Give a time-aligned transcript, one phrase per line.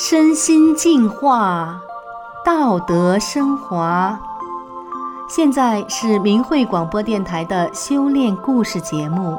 [0.00, 1.82] 身心净化，
[2.44, 4.16] 道德升华。
[5.28, 9.36] 现在是明慧广播电台的修炼故事节目。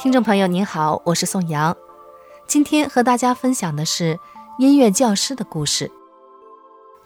[0.00, 1.76] 听众朋友您好，我是宋阳，
[2.48, 4.18] 今天和大家分享的是
[4.58, 5.92] 音乐教师的故事。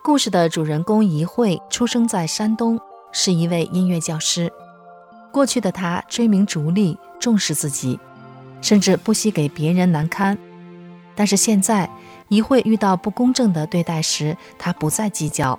[0.02, 2.80] 故事的主人公一慧出生在山东，
[3.12, 4.50] 是一位音乐教师。
[5.30, 8.00] 过去的他追名逐利，重视自己。
[8.64, 10.38] 甚至不惜给别人难堪，
[11.14, 11.86] 但是现在
[12.28, 15.58] 一会遇到不公正的对待时，他不再计较；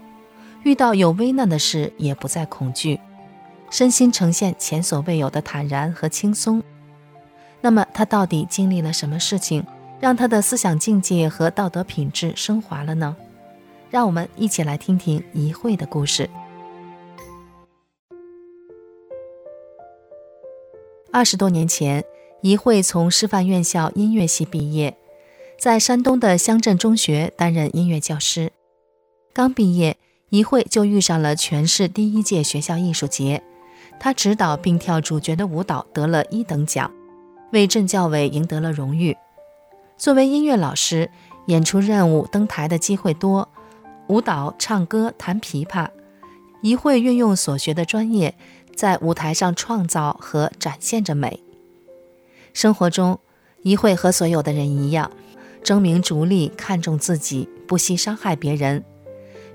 [0.64, 3.00] 遇到有危难的事，也不再恐惧，
[3.70, 6.64] 身心呈现前所未有的坦然和轻松。
[7.62, 9.64] 那么，他到底经历了什么事情，
[10.00, 13.16] 让他的思想境界和道德品质升华了呢？
[13.92, 16.28] 让我们一起来听听一会的故事。
[21.12, 22.04] 二十多年前。
[22.46, 24.96] 一会从师范院校音乐系毕业，
[25.58, 28.52] 在山东的乡镇中学担任音乐教师。
[29.34, 29.98] 刚毕业，
[30.30, 33.42] 一会就遇上了全市第一届学校艺术节，
[34.00, 36.92] 他指导并跳主角的舞蹈得了一等奖，
[37.52, 39.18] 为镇教委赢得了荣誉。
[39.98, 41.10] 作为音乐老师，
[41.48, 43.50] 演出任务登台的机会多，
[44.06, 45.88] 舞蹈、唱歌、弹琵琶，
[46.62, 48.36] 一会运用所学的专业，
[48.76, 51.40] 在舞台上创造和展现着美。
[52.56, 53.20] 生活中，
[53.64, 55.12] 一会和所有的人一样，
[55.62, 58.82] 争名逐利，看重自己，不惜伤害别人。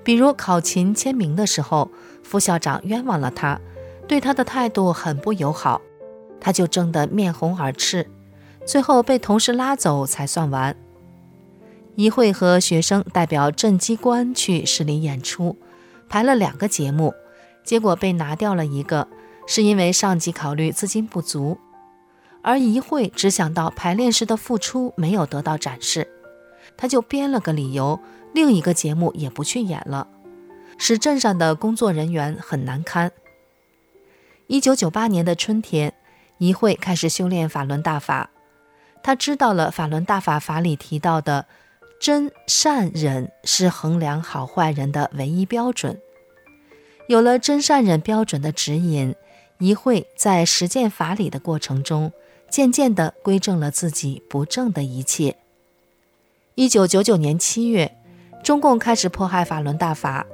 [0.05, 1.91] 比如考勤签名的时候，
[2.23, 3.59] 副校长冤枉了他，
[4.07, 5.81] 对他的态度很不友好，
[6.43, 8.07] 他就争得面红耳赤，
[8.67, 10.77] 最后被同事拉走才算完。
[11.95, 15.57] 一会和学生代表镇机关去市里演出，
[16.07, 17.15] 排了两个节目，
[17.65, 19.09] 结果被拿掉了一个，
[19.47, 21.57] 是因为上级考虑资金不足。
[22.43, 26.09] 而一会只想到排练时的付出没有得到展示，
[26.77, 28.01] 他就编了个理由，
[28.33, 30.09] 另一个节目也不去演了，
[30.79, 33.13] 使镇上的工作人员很难堪。
[34.47, 35.93] 一九九八年的春天，
[36.39, 38.31] 一会开始修炼法轮大法，
[39.03, 41.47] 他知道了法轮大法法里提到的
[42.01, 46.01] 真善忍是衡量好坏人的唯一标准，
[47.07, 49.15] 有了真善忍标准的指引，
[49.59, 52.11] 一会在实践法理的过程中。
[52.51, 55.37] 渐渐地归正了自己不正的一切。
[56.57, 57.97] 一九九九年七月，
[58.43, 60.27] 中共开始迫害法轮大法，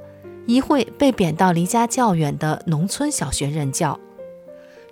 [0.47, 3.99] 一会被贬到离家较远的农村小学任教。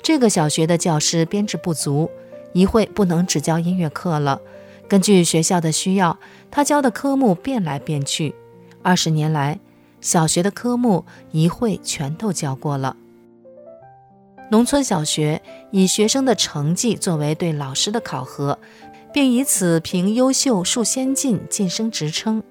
[0.02, 2.10] 这个小学的教师编制不足，
[2.54, 4.40] 一会不能只教音乐课了。
[4.88, 6.20] 根据学校的需要，
[6.52, 8.36] 他教的科目变来变去。
[8.84, 9.60] 二十年来，
[10.00, 12.96] 小学的科目一会全都教过了。
[14.52, 15.42] 农村小学
[15.72, 18.60] 以学生的成绩作为对老师的考核，
[19.12, 22.44] 并以此评优秀树先进晋升职称，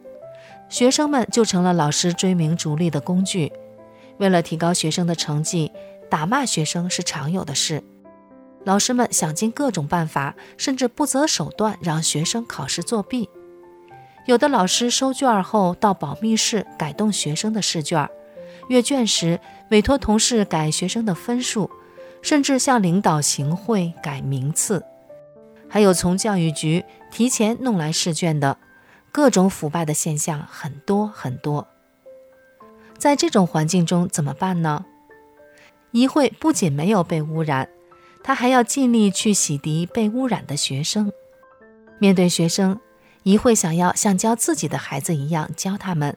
[0.68, 3.52] 学生们就成了老师追名逐利的工具。
[4.18, 5.70] 为了提高学生的成绩，
[6.10, 7.82] 打骂学生是常有的事。
[8.64, 13.28] 老师们想尽各种办法，甚至不择手段让学生考试作弊。
[14.26, 18.08] 有的老师收卷后到保密室改动学生的试卷，
[18.68, 19.38] 阅卷时
[19.70, 21.70] 委托同事改学生的分数。
[22.24, 24.82] 甚至向领导行贿改名次，
[25.68, 28.56] 还有从教育局提前弄来试卷的，
[29.12, 31.68] 各种腐败的现象很多很多。
[32.96, 34.86] 在这种环境中怎么办呢？
[35.90, 37.68] 一会不仅没有被污染，
[38.22, 41.12] 他还要尽力去洗涤被污染的学生。
[41.98, 42.80] 面对学生，
[43.24, 46.16] 一会想要像教自己的孩子一样教他们，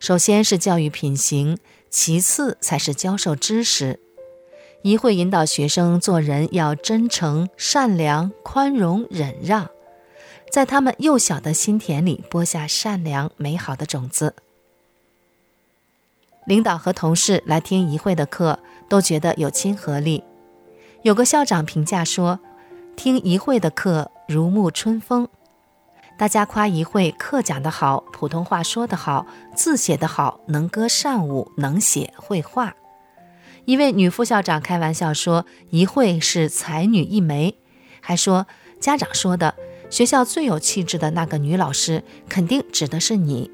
[0.00, 1.56] 首先是教育品行，
[1.88, 4.00] 其次才是教授知识。
[4.82, 9.68] 一会引导学生做人要真诚、善良、宽容、忍让，
[10.52, 14.34] 在他们幼小的心田里播下善良美好的种子。
[16.46, 18.58] 领导和同事来听一会的课，
[18.88, 20.24] 都觉得有亲和力。
[21.02, 22.40] 有个校长评价说
[22.96, 25.28] ：“听一会的课如沐春风。”
[26.16, 32.74] 大家夸一会课讲得好，普通话说得好，字写得好，能歌善舞，能写会画。
[33.68, 37.54] 一位女副校长开玩笑说：“一会是才女一枚。”
[38.00, 38.46] 还说
[38.80, 39.54] ：“家长说的，
[39.90, 43.50] 学校最有气质的那个女老师，肯定指的是你。”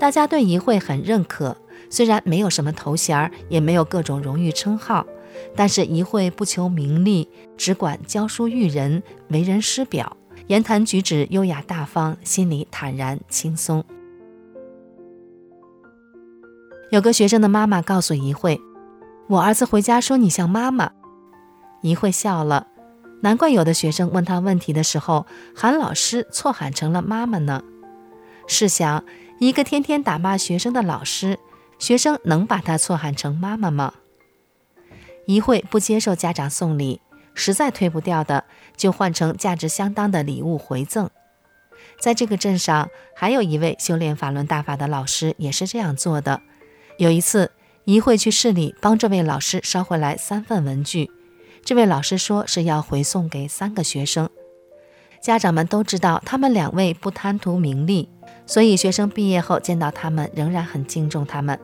[0.00, 1.58] 大家对一会很认可，
[1.90, 5.06] 虽然没有什么头衔，也没有各种荣誉称号，
[5.54, 7.28] 但是一会不求名利，
[7.58, 10.16] 只管教书育人，为人师表，
[10.46, 13.84] 言谈举止优雅大方，心里坦然轻松。
[16.90, 18.58] 有个学生的妈妈告诉一会。
[19.28, 20.92] 我儿子回家说你像妈妈，
[21.80, 22.68] 一会笑了。
[23.22, 27.62] 难怪有的学生问他问题的时候，喊老师错喊成了妈妈呢。
[28.46, 29.04] 试想，
[29.40, 31.40] 一个天天打骂学生的老师，
[31.78, 33.94] 学生能把他错喊成妈妈吗？
[35.26, 37.00] 一会不接受家长送礼，
[37.34, 38.44] 实在推不掉的，
[38.76, 41.10] 就换成价值相当的礼物回赠。
[41.98, 46.42] 在这个镇上，还有一位修炼法轮大法的老师也是这样做的。
[46.98, 47.50] 有一次，
[47.86, 51.08] 一会去市里帮这位老师捎回来三份文具，
[51.64, 54.28] 这位老师说是要回送给三个学生。
[55.20, 58.08] 家长们都知道他们两位不贪图名利，
[58.44, 61.56] 所以学生毕业后见到他们仍然很敬重他们。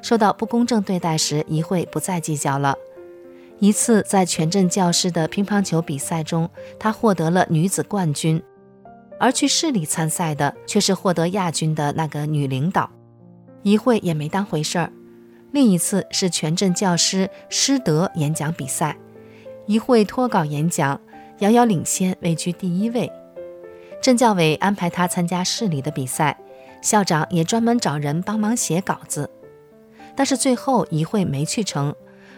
[0.00, 2.76] 受到不公正对待时，一会不再计较了。
[3.58, 6.48] 一次在全镇教师的乒乓球比赛中，
[6.78, 8.40] 他获得了女子冠军，
[9.18, 12.88] 而去市里参赛的却是获得亚军的那个女领导。
[13.62, 14.92] 一会也没当回事儿。
[15.50, 18.96] 另一次是全镇教师师德演讲比赛，
[19.66, 21.00] 一会脱稿演讲。
[21.38, 23.10] 遥遥领先，位居第一位。
[24.00, 26.38] 镇教委安排他参加市里的比赛，
[26.80, 29.28] 校长也专门找人帮忙写稿子。
[30.14, 31.92] 但是最后一会没去成，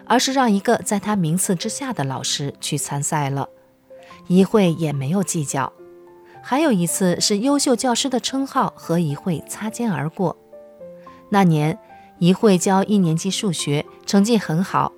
[0.07, 3.49] 而是让一个在他名次之下的老师去参赛了。
[4.27, 5.71] 一会也没有计较。
[6.43, 10.37] 还有一次是优秀教师的称号和一会擦肩而过。
[11.31, 11.79] 那年
[12.19, 14.93] 一会教一年级数学，成绩很好。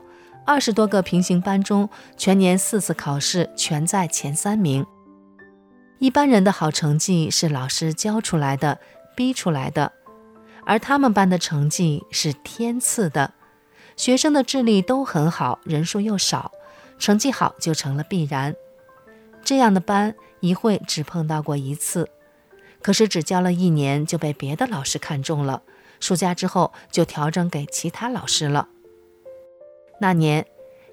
[0.44, 4.86] 二十多个平行班中，全年四次考试全在前三名。
[5.98, 8.78] 一般人的好成绩是老师教出来的、
[9.16, 9.92] 逼出来的，
[10.64, 13.32] 而他们班的成绩是天赐的。
[13.96, 16.52] 学生的智力都很好，人数又少，
[16.98, 18.54] 成绩好就成了必然。
[19.42, 22.08] 这样的班一会只碰到过一次，
[22.82, 25.62] 可是只教了一年就被别的老师看中了，
[26.00, 28.68] 暑假之后就调整给其他老师了。
[30.00, 30.46] 那年，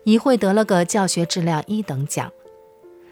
[0.03, 2.31] 一会得了个教学质量一等奖。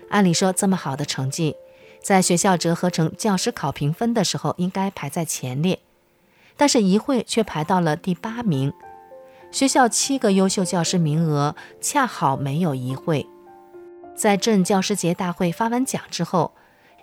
[0.10, 1.56] 按理说，这么好的成绩，
[2.02, 5.80] 在学校折合成教师考评分的时候，应该排在前列。
[6.58, 8.74] 但是，一会却排到了第八名。
[9.52, 13.28] 学校七个优秀教师名额，恰好没有一会。
[14.16, 16.54] 在镇教师节大会发完奖之后，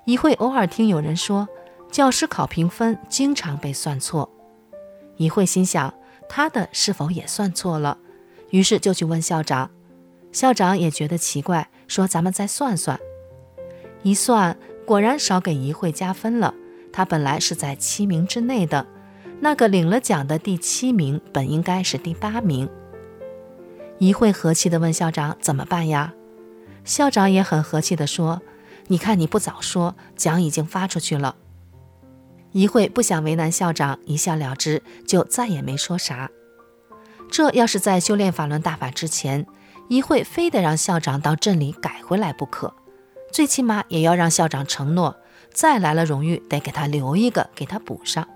[0.05, 1.49] 一会偶尔听有人说，
[1.91, 4.31] 教师考评分经常被算错。
[5.19, 5.93] 一会心想，
[6.29, 7.99] 他的是否也算错了？
[8.51, 9.71] 于是就去问校长，
[10.33, 12.99] 校长也觉得奇怪，说：“咱们再算算。”
[14.03, 14.57] 一算，
[14.87, 16.55] 果然少给一会加分了。
[16.93, 18.87] 他本来是在七名之内的，
[19.41, 22.69] 那个领了奖的第七名本应该是第八名。
[23.99, 26.15] 一会和气地问校长：“怎么办呀？”
[26.85, 28.41] 校长也很和气地说
[28.87, 31.37] ：“你看你不早说，奖已经发出去了。”
[32.53, 36.31] 一会不想为难校长，一笑了之，就再也没说啥。
[37.31, 39.47] 这要是在修炼法轮大法之前，
[39.89, 42.75] 一会非得让校长到镇里改回来不可，
[43.31, 45.17] 最起码也要让校长承诺，
[45.53, 48.27] 再来了荣誉得给他留一个，给他补上。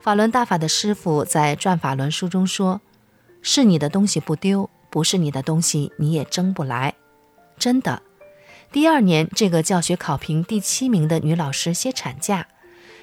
[0.00, 2.80] 法轮大法的师傅在《转法轮》书中说
[3.42, 6.94] ：“是你的东西不丢，不是你的东西你也争不来。”
[7.58, 8.02] 真的，
[8.70, 12.46] 第二年这个教学考评第七名的女老师歇产假，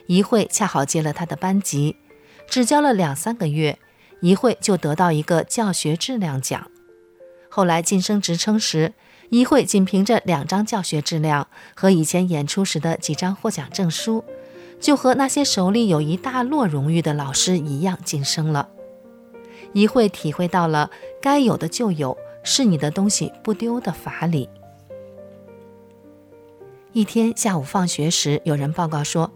[0.06, 1.96] 一会恰好接了她的班级，
[2.48, 3.80] 只教了两三个月。
[4.22, 6.72] 一会就得到一个教学质量奖。
[7.50, 8.94] 后来晋升职称时，
[9.30, 14.24] 一会仅凭着两张教学质量和以前演出时的几张获奖证书，
[14.80, 18.70] 就和那些手里有一大摞荣誉的老师一样晋升了。
[19.74, 20.90] 一会体会到了
[21.22, 24.50] 该有的就有，是你的东西不丢的法理。
[26.96, 29.30] 一天下午放学时，有人报告说，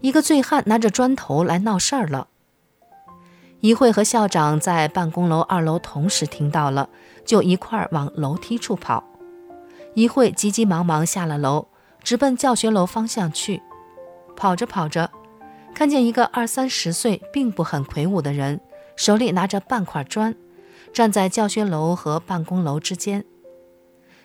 [0.00, 2.28] 一个醉汉拿着砖头来闹事儿了。
[3.60, 6.88] 一会和校长在办公楼二楼同时听到了，
[7.26, 9.04] 就一块儿往楼梯处跑。
[9.92, 11.66] 一会急急忙忙下了楼，
[12.02, 13.60] 直奔教学楼方向去。
[14.34, 15.10] 跑着跑着，
[15.74, 18.58] 看见一个二三十岁、并不很魁梧的人，
[18.96, 20.34] 手里拿着半块砖，
[20.94, 23.22] 站在教学楼和办公楼之间。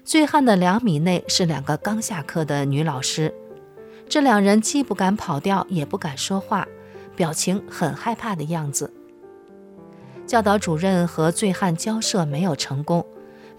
[0.08, 3.34] 醉汉的两米内是两个刚下课的女老师，
[4.08, 6.66] 这两人既不敢跑掉，也不敢说话，
[7.14, 8.94] 表情很害怕的样子。
[10.26, 13.06] 教导主任和醉汉交涉没有成功，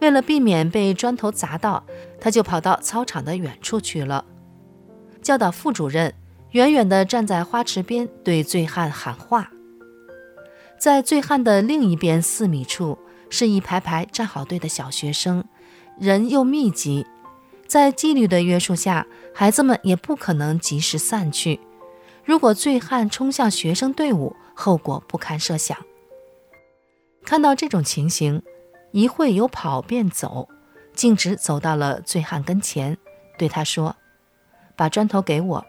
[0.01, 1.85] 为了避免被砖头砸到，
[2.19, 4.25] 他就跑到操场的远处去了。
[5.21, 6.15] 教导副主任
[6.53, 9.51] 远远地站在花池边，对醉汉喊话。
[10.79, 12.97] 在醉汉的另一边四米处，
[13.29, 15.45] 是一排排站好队的小学生，
[16.01, 17.05] 人又密集，
[17.67, 21.59] 在纪律的约束下，孩子们也不可能及时散去。
[22.25, 25.77] 如果醉汉冲向学生队伍，后果不堪设想。
[27.25, 28.43] 看到这种情形，
[28.93, 30.49] 一会有跑便走，
[30.95, 32.97] 径直走到了醉汉跟前，
[33.37, 33.97] 对他说
[34.77, 35.67] ：“把砖头给我。”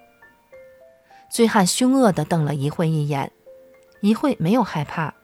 [1.31, 3.31] 醉汉凶恶地瞪了一会一眼，
[4.01, 5.15] 一会没有害怕，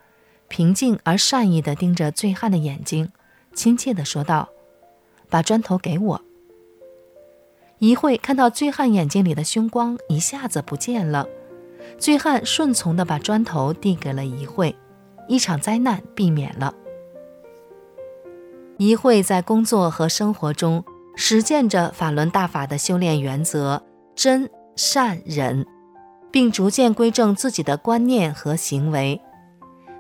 [0.48, 3.12] 平静而善意地盯着醉汉的眼睛，
[3.54, 4.50] 亲切地说道
[5.30, 6.22] ：“把砖头给我。”
[7.80, 11.28] 一会看到醉汉眼睛里的凶光一下子不见了，
[11.98, 14.76] 醉汉顺从地把砖头递给了一会，
[15.28, 16.74] 一场灾难避免了。
[18.78, 20.84] 一会在工作和生活中
[21.16, 23.84] 实践着法轮大法的修炼原则
[24.16, 25.66] 真善忍，
[26.32, 29.22] 并逐渐归正自己的观念和行为。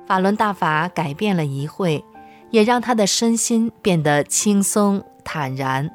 [0.07, 2.03] 法轮大法改变了一会，
[2.51, 5.89] 也让他的身心变得轻松坦然。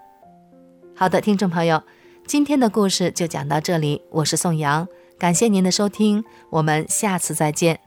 [0.94, 1.82] 好的，听众朋友，
[2.26, 4.02] 今天的故事就讲到这里。
[4.10, 4.86] 我是宋阳，
[5.18, 7.80] 感谢您的收听，我们下次再见。